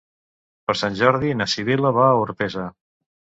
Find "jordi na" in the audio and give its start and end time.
1.01-1.47